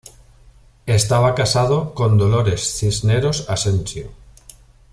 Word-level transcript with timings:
Estaba 0.87 1.35
casado 1.35 1.93
con 1.93 2.17
Dolores 2.17 2.75
Cisneros 2.79 3.47
Asensio. 3.47 4.09